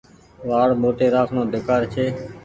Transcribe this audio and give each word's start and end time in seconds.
وآڙ 0.49 0.69
موٽي 0.81 1.07
رآکڻو 1.15 1.41
بيڪآر 1.53 1.81
ڇي۔ 1.93 2.05